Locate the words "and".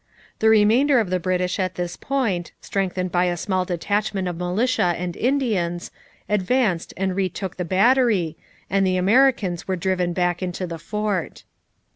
4.97-5.15, 6.97-7.15, 8.67-8.81